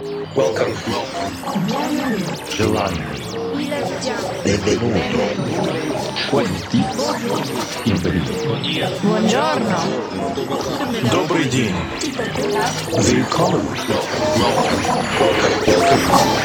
Welcome. 0.00 0.74
Giovanni. 2.50 3.02
Benvenuto. 4.44 5.00
Quanti. 6.30 6.84
Buongiorno. 9.02 9.76
Добрый 11.10 11.48
день. 11.48 11.74
Welcome. 12.88 13.66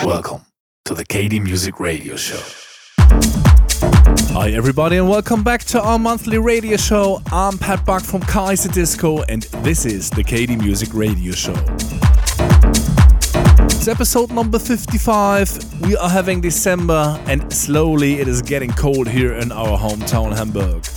Welcome 0.04 0.41
to 0.85 0.95
the 0.95 1.05
KD 1.05 1.39
Music 1.39 1.79
Radio 1.79 2.15
Show. 2.15 2.41
Hi, 4.33 4.49
everybody, 4.49 4.97
and 4.97 5.07
welcome 5.07 5.43
back 5.43 5.63
to 5.65 5.79
our 5.79 5.99
monthly 5.99 6.39
radio 6.39 6.75
show. 6.75 7.21
I'm 7.31 7.59
Pat 7.59 7.85
Buck 7.85 8.01
from 8.01 8.21
Kaiserdisco, 8.21 9.23
and 9.29 9.43
this 9.63 9.85
is 9.85 10.09
the 10.09 10.23
KD 10.23 10.59
Music 10.59 10.95
Radio 10.95 11.33
Show. 11.33 11.54
It's 13.84 13.89
episode 13.89 14.31
number 14.31 14.60
55. 14.60 15.82
We 15.82 15.97
are 15.97 16.07
having 16.07 16.39
December, 16.39 17.21
and 17.28 17.51
slowly 17.51 18.21
it 18.21 18.29
is 18.29 18.42
getting 18.42 18.69
cold 18.69 19.09
here 19.09 19.33
in 19.33 19.51
our 19.51 19.78
hometown, 19.78 20.33
Hamburg. 20.33 20.87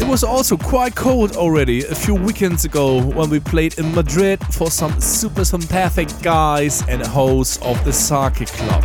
It 0.00 0.10
was 0.10 0.24
also 0.24 0.56
quite 0.56 0.96
cold 0.96 1.36
already 1.36 1.84
a 1.84 1.94
few 1.94 2.16
weekends 2.16 2.64
ago 2.64 3.00
when 3.00 3.30
we 3.30 3.38
played 3.38 3.78
in 3.78 3.94
Madrid 3.94 4.44
for 4.52 4.72
some 4.72 5.00
super 5.00 5.44
sympathetic 5.44 6.08
guys 6.20 6.82
and 6.88 7.00
hosts 7.06 7.58
of 7.58 7.84
the 7.84 7.92
Sake 7.92 8.48
Club. 8.48 8.82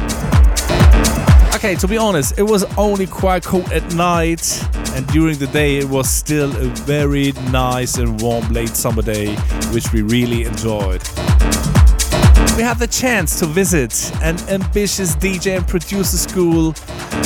Okay, 1.56 1.74
to 1.74 1.88
be 1.88 1.98
honest, 1.98 2.38
it 2.38 2.44
was 2.44 2.64
only 2.78 3.08
quite 3.08 3.44
cold 3.44 3.72
at 3.72 3.92
night, 3.96 4.64
and 4.92 5.08
during 5.08 5.40
the 5.40 5.48
day 5.48 5.78
it 5.80 5.90
was 5.90 6.12
still 6.12 6.56
a 6.58 6.68
very 6.86 7.32
nice 7.50 7.98
and 7.98 8.22
warm 8.22 8.48
late 8.50 8.76
summer 8.76 9.02
day, 9.02 9.34
which 9.72 9.92
we 9.92 10.04
really 10.04 10.44
enjoyed. 10.44 11.02
We 12.56 12.62
had 12.62 12.78
the 12.78 12.86
chance 12.86 13.40
to 13.40 13.48
visit 13.48 14.12
an 14.22 14.38
ambitious 14.48 15.16
DJ 15.16 15.58
and 15.58 15.68
producer 15.68 16.18
school 16.18 16.74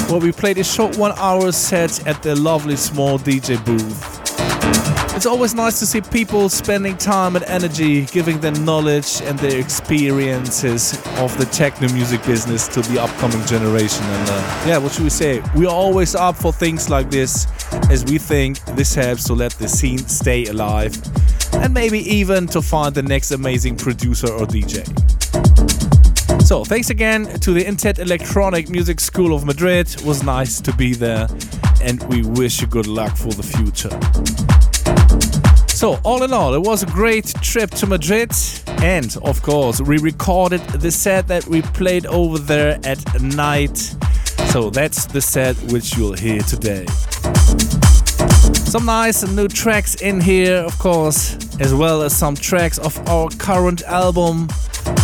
where 0.10 0.22
we 0.22 0.32
played 0.32 0.58
a 0.58 0.64
short 0.64 0.98
one 0.98 1.12
hour 1.18 1.52
set 1.52 2.08
at 2.08 2.24
the 2.24 2.34
lovely 2.34 2.78
small 2.78 3.20
DJ 3.20 3.64
booth. 3.66 4.24
It's 5.18 5.26
always 5.26 5.54
nice 5.54 5.80
to 5.80 5.86
see 5.86 6.00
people 6.00 6.48
spending 6.48 6.96
time 6.96 7.36
and 7.36 7.44
energy 7.44 8.06
giving 8.06 8.40
their 8.40 8.54
knowledge 8.54 9.22
and 9.24 9.38
their 9.40 9.60
experiences 9.60 10.94
of 11.18 11.38
the 11.38 11.46
techno 11.52 11.92
music 11.92 12.24
business 12.26 12.70
to 12.70 12.82
the 12.84 12.98
upcoming 12.98 13.46
generation. 13.48 14.06
And 14.06 14.30
uh, 14.30 14.64
yeah, 14.66 14.78
what 14.78 14.94
should 14.94 15.04
we 15.04 15.10
say? 15.10 15.44
We 15.58 15.66
are 15.66 15.76
always 15.76 16.16
up 16.16 16.38
for 16.38 16.54
things 16.54 16.90
like 16.90 17.10
this 17.10 17.48
as 17.92 18.06
we 18.06 18.18
think 18.18 18.64
this 18.78 18.96
helps 18.96 19.26
to 19.26 19.34
let 19.34 19.52
the 19.54 19.68
scene 19.68 19.98
stay 19.98 20.46
alive 20.46 20.96
and 21.54 21.74
maybe 21.74 22.00
even 22.00 22.48
to 22.48 22.62
find 22.62 22.94
the 22.94 23.04
next 23.04 23.32
amazing 23.32 23.76
producer 23.76 24.28
or 24.28 24.46
DJ. 24.46 24.86
So, 26.48 26.64
thanks 26.64 26.90
again 26.90 27.26
to 27.42 27.52
the 27.52 27.64
Intet 27.66 28.00
Electronic 28.00 28.70
Music 28.70 29.02
School 29.02 29.36
of 29.36 29.46
Madrid. 29.46 29.88
It 29.94 30.04
was 30.04 30.24
nice 30.24 30.62
to 30.62 30.74
be 30.74 30.94
there, 30.94 31.28
and 31.82 32.02
we 32.04 32.22
wish 32.22 32.62
you 32.62 32.68
good 32.68 32.88
luck 32.88 33.18
for 33.18 33.34
the 33.34 33.44
future. 33.44 33.90
So, 35.68 36.00
all 36.04 36.24
in 36.24 36.32
all, 36.32 36.54
it 36.54 36.62
was 36.62 36.84
a 36.84 36.86
great 36.86 37.34
trip 37.42 37.72
to 37.72 37.86
Madrid, 37.86 38.32
and 38.82 39.16
of 39.24 39.42
course, 39.42 39.82
we 39.82 39.98
recorded 39.98 40.62
the 40.62 40.90
set 40.90 41.28
that 41.28 41.46
we 41.48 41.62
played 41.62 42.06
over 42.06 42.40
there 42.40 42.80
at 42.84 43.22
night. 43.22 43.78
So, 44.52 44.70
that's 44.70 45.06
the 45.06 45.22
set 45.22 45.56
which 45.72 45.98
you'll 45.98 46.14
hear 46.14 46.42
today. 46.42 46.86
Some 48.68 48.86
nice 48.86 49.26
new 49.26 49.48
tracks 49.48 49.96
in 50.02 50.20
here, 50.20 50.58
of 50.58 50.78
course, 50.78 51.38
as 51.62 51.74
well 51.74 52.02
as 52.02 52.14
some 52.14 52.36
tracks 52.36 52.78
of 52.78 53.00
our 53.08 53.30
current 53.30 53.82
album. 53.84 54.50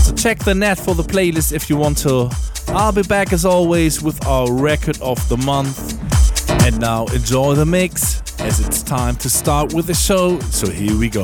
So 0.04 0.14
check 0.14 0.40
the 0.40 0.54
net 0.54 0.78
for 0.78 0.94
the 0.96 1.04
playlist 1.04 1.54
if 1.54 1.70
you 1.70 1.78
want 1.78 1.98
to. 2.00 2.30
I'll 2.68 2.92
be 2.92 3.04
back 3.04 3.32
as 3.32 3.46
always 3.46 4.02
with 4.02 4.28
our 4.28 4.52
record 4.52 5.02
of 5.02 5.18
the 5.30 5.38
month. 5.38 5.98
And 6.66 6.78
now 6.82 7.06
enjoy 7.08 7.56
the 7.56 7.66
mix 7.66 8.22
as 8.42 8.60
it's 8.60 8.84
time 8.84 9.16
to 9.16 9.30
start 9.30 9.74
with 9.74 9.88
the 9.88 9.94
show. 9.94 10.40
So 10.40 10.70
here 10.70 10.98
we 10.98 11.08
go. 11.08 11.24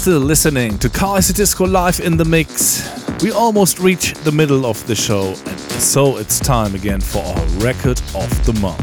Still 0.00 0.20
listening 0.20 0.78
to 0.78 0.88
Kaiserdisco 0.88 1.70
Live 1.70 2.00
in 2.00 2.16
the 2.16 2.24
Mix. 2.24 2.82
We 3.22 3.32
almost 3.32 3.78
reached 3.80 4.24
the 4.24 4.32
middle 4.32 4.64
of 4.64 4.84
the 4.86 4.94
show, 4.94 5.34
and 5.44 5.60
so 5.60 6.16
it's 6.16 6.40
time 6.40 6.74
again 6.74 7.02
for 7.02 7.18
our 7.18 7.44
record 7.58 8.00
of 8.14 8.46
the 8.46 8.54
month. 8.62 8.80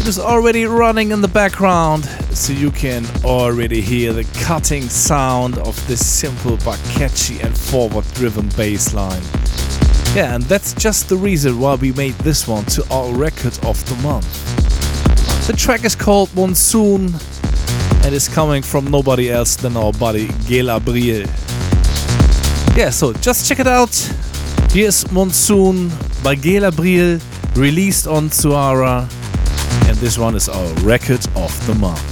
It 0.00 0.08
is 0.08 0.18
already 0.18 0.64
running 0.64 1.10
in 1.10 1.20
the 1.20 1.28
background, 1.28 2.06
so 2.32 2.54
you 2.54 2.70
can 2.70 3.04
already 3.22 3.82
hear 3.82 4.14
the 4.14 4.24
cutting 4.44 4.84
sound 4.84 5.58
of 5.58 5.76
this 5.86 6.06
simple 6.06 6.56
but 6.64 6.80
catchy 6.94 7.38
and 7.40 7.54
forward 7.56 8.06
driven 8.14 8.48
bass 8.56 8.94
line. 8.94 9.22
Yeah, 10.16 10.36
and 10.36 10.42
that's 10.44 10.72
just 10.72 11.10
the 11.10 11.18
reason 11.18 11.60
why 11.60 11.74
we 11.74 11.92
made 11.92 12.14
this 12.20 12.48
one 12.48 12.64
to 12.64 12.86
our 12.90 13.14
record 13.14 13.58
of 13.66 13.86
the 13.90 13.96
month. 14.02 15.46
The 15.46 15.52
track 15.52 15.84
is 15.84 15.94
called 15.94 16.34
Monsoon 16.34 17.12
and 18.04 18.14
is 18.14 18.28
coming 18.28 18.62
from 18.62 18.90
nobody 18.90 19.30
else 19.30 19.56
than 19.56 19.76
our 19.76 19.92
buddy 19.92 20.28
Gel 20.46 20.66
Abril. 20.66 21.26
Yeah, 22.76 22.90
so 22.90 23.12
just 23.14 23.48
check 23.48 23.60
it 23.60 23.66
out. 23.66 23.94
Here's 24.70 25.10
Monsoon 25.12 25.90
by 26.22 26.34
Gel 26.34 26.70
Abril, 26.70 27.20
released 27.56 28.06
on 28.06 28.30
Suara, 28.30 29.08
and 29.88 29.96
this 29.98 30.18
one 30.18 30.34
is 30.34 30.48
our 30.48 30.72
record 30.80 31.24
of 31.36 31.66
the 31.66 31.74
month. 31.74 32.11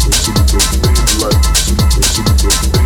Listen 1.97 2.25
to 2.37 2.77
me. 2.77 2.80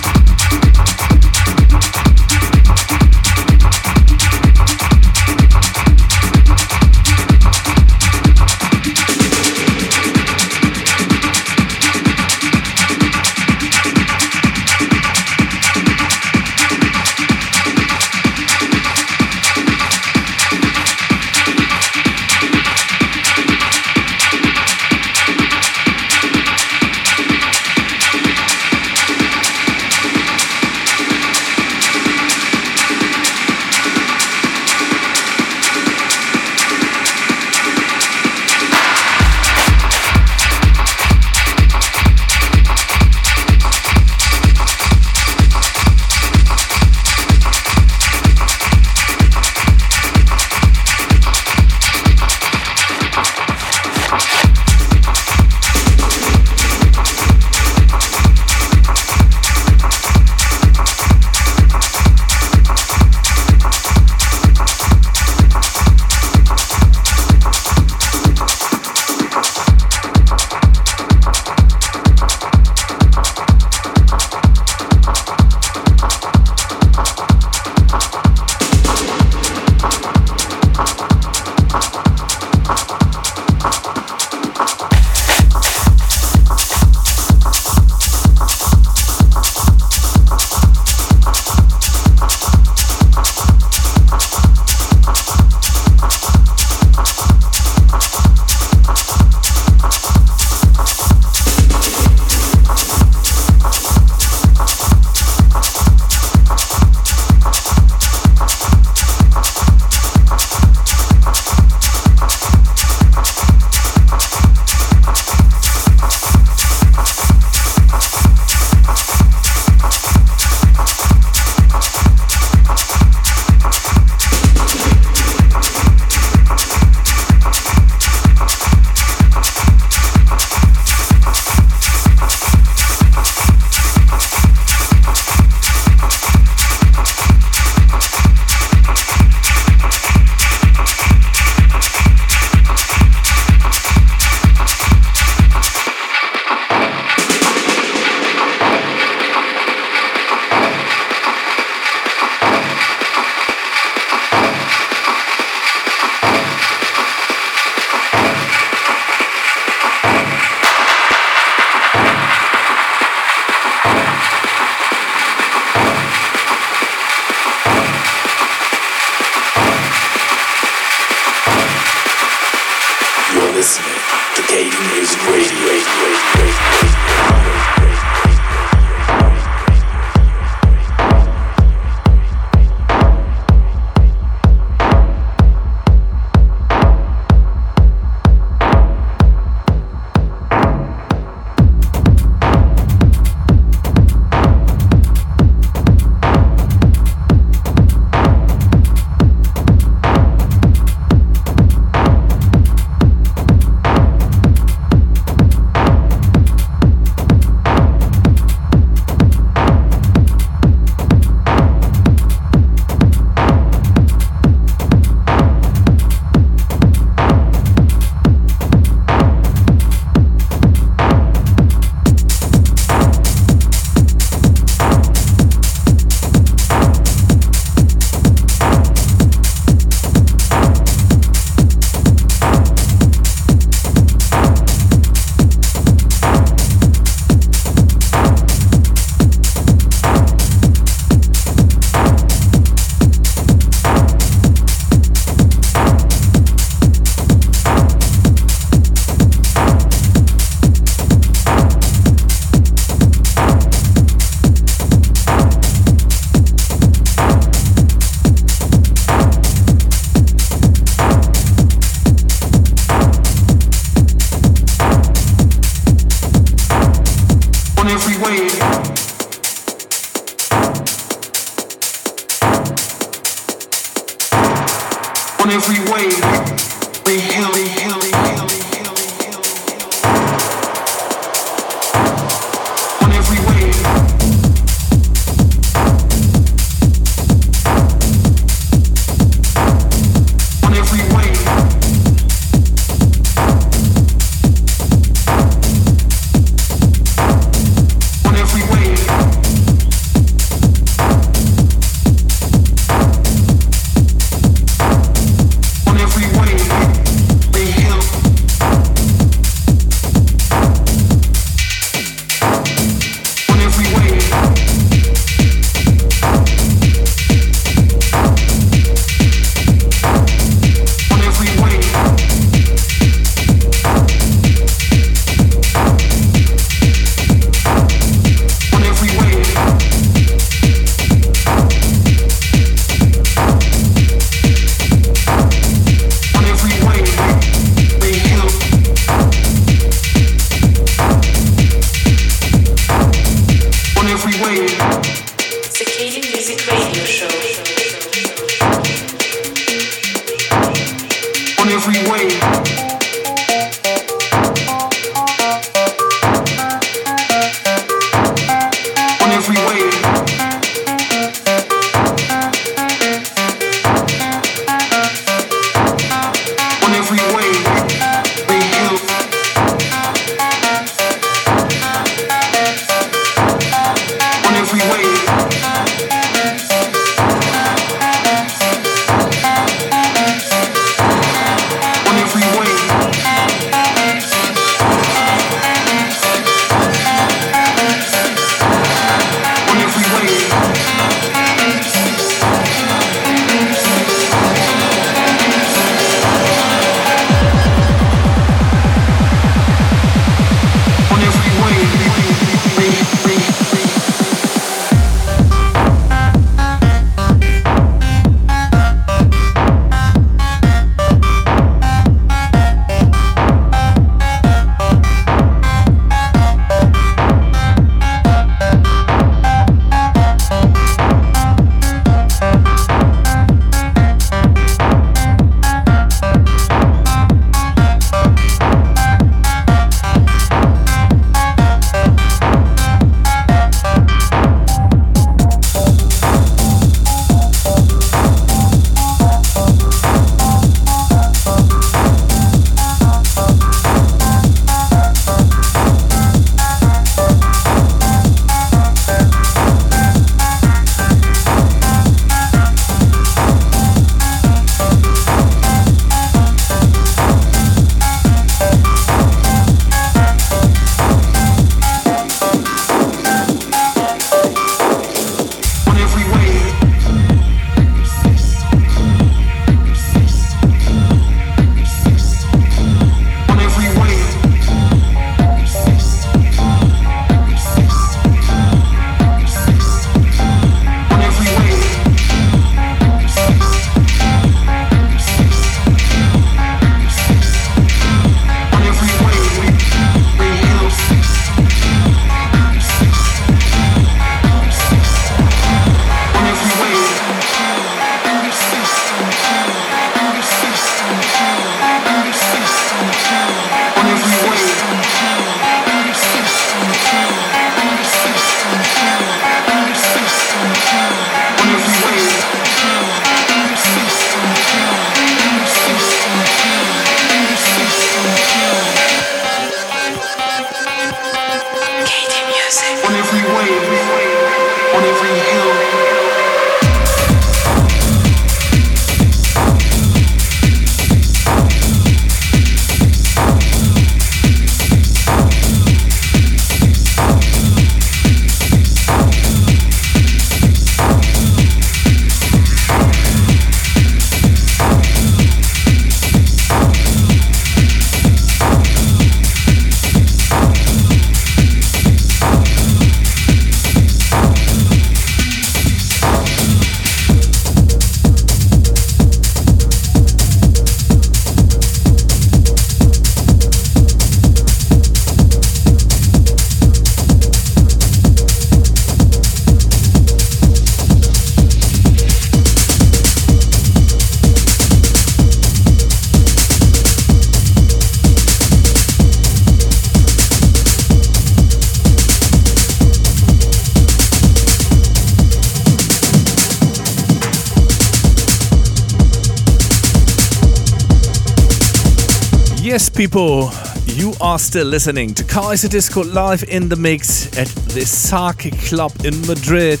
People, 593.28 593.70
you 594.06 594.32
are 594.40 594.58
still 594.58 594.86
listening 594.86 595.34
to 595.34 595.44
Kaiserdisco 595.44 596.32
live 596.32 596.64
in 596.64 596.88
the 596.88 596.96
mix 596.96 597.46
at 597.58 597.68
the 597.92 598.00
Sake 598.00 598.72
Club 598.88 599.12
in 599.22 599.38
Madrid. 599.46 600.00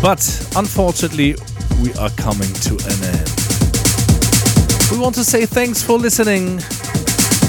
But 0.00 0.22
unfortunately, 0.54 1.34
we 1.82 1.92
are 1.94 2.10
coming 2.10 2.52
to 2.62 2.74
an 2.74 3.02
end. 3.02 3.30
We 4.92 4.98
want 5.00 5.16
to 5.16 5.24
say 5.24 5.44
thanks 5.44 5.82
for 5.82 5.98
listening. 5.98 6.60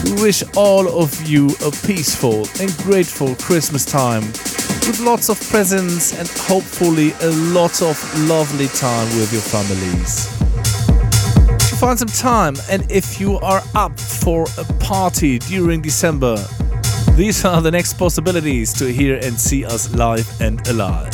We 0.04 0.20
wish 0.20 0.44
all 0.56 0.88
of 1.00 1.22
you 1.28 1.50
a 1.64 1.70
peaceful 1.86 2.48
and 2.60 2.76
grateful 2.78 3.36
Christmas 3.36 3.86
time 3.86 4.24
with 4.88 5.00
lots 5.00 5.30
of 5.30 5.40
presents 5.52 6.18
and 6.18 6.28
hopefully 6.28 7.14
a 7.22 7.30
lot 7.54 7.84
of 7.84 8.02
lovely 8.28 8.68
time 8.70 9.06
with 9.20 9.32
your 9.32 9.44
families 9.44 10.37
find 11.80 12.00
some 12.00 12.08
time 12.08 12.56
and 12.72 12.92
if 12.92 13.20
you 13.20 13.38
are 13.38 13.62
up 13.76 14.00
for 14.00 14.48
a 14.58 14.64
party 14.80 15.38
during 15.38 15.80
December, 15.80 16.36
these 17.16 17.46
are 17.46 17.62
the 17.62 17.70
next 17.70 17.94
possibilities 18.00 18.74
to 18.74 18.92
hear 18.92 19.20
and 19.22 19.40
see 19.40 19.64
us 19.64 19.94
live 19.94 20.28
and 20.42 20.68
alive. 20.70 21.14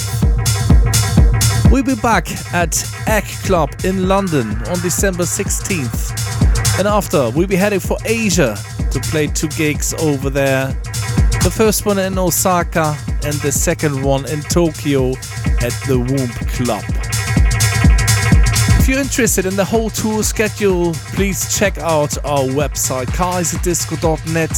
We'll 1.69 1.83
be 1.83 1.95
back 1.95 2.29
at 2.53 2.81
Egg 3.07 3.25
Club 3.43 3.71
in 3.83 4.07
London 4.07 4.51
on 4.51 4.79
December 4.79 5.23
16th. 5.23 6.79
And 6.79 6.87
after, 6.87 7.29
we'll 7.31 7.47
be 7.47 7.57
heading 7.57 7.81
for 7.81 7.97
Asia 8.05 8.55
to 8.91 8.99
play 9.11 9.27
two 9.27 9.49
gigs 9.49 9.93
over 9.95 10.29
there. 10.29 10.67
The 11.43 11.53
first 11.53 11.85
one 11.85 11.99
in 11.99 12.17
Osaka 12.17 12.95
and 13.25 13.33
the 13.41 13.51
second 13.51 14.01
one 14.01 14.29
in 14.29 14.39
Tokyo 14.43 15.09
at 15.59 15.73
the 15.87 15.97
Womb 15.97 16.29
Club. 16.53 17.02
If 18.83 18.89
you're 18.89 18.99
interested 18.99 19.45
in 19.45 19.55
the 19.55 19.63
whole 19.63 19.89
tour 19.89 20.23
schedule, 20.23 20.91
please 21.15 21.57
check 21.57 21.77
out 21.77 22.17
our 22.25 22.43
website 22.43 23.05
kaiserdisco.net 23.05 24.51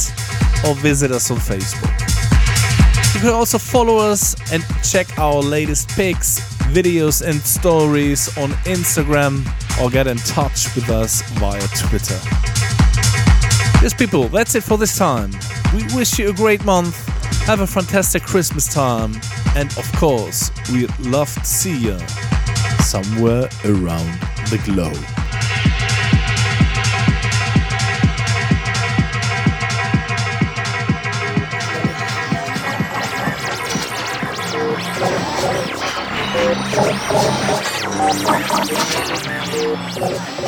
or 0.66 0.74
visit 0.82 1.12
us 1.12 1.30
on 1.30 1.36
Facebook. 1.36 3.14
You 3.14 3.20
can 3.20 3.30
also 3.30 3.56
follow 3.56 3.98
us 3.98 4.34
and 4.52 4.64
check 4.82 5.16
our 5.16 5.40
latest 5.40 5.90
pics, 5.90 6.40
videos, 6.72 7.24
and 7.24 7.40
stories 7.40 8.36
on 8.36 8.50
Instagram 8.64 9.46
or 9.80 9.90
get 9.90 10.08
in 10.08 10.16
touch 10.16 10.74
with 10.74 10.90
us 10.90 11.22
via 11.38 11.60
Twitter. 11.78 12.18
Yes, 13.80 13.94
people, 13.96 14.26
that's 14.26 14.56
it 14.56 14.64
for 14.64 14.76
this 14.76 14.98
time. 14.98 15.30
We 15.72 15.84
wish 15.94 16.18
you 16.18 16.30
a 16.30 16.34
great 16.34 16.64
month, 16.64 16.96
have 17.44 17.60
a 17.60 17.66
fantastic 17.66 18.24
Christmas 18.24 18.66
time, 18.74 19.12
and 19.54 19.70
of 19.78 19.88
course, 19.92 20.50
we'd 20.72 20.90
love 20.98 21.32
to 21.32 21.44
see 21.44 21.78
you 21.78 21.96
somewhere 22.86 23.48
around 23.64 24.06
the 24.48 24.58
globe. 24.64 24.94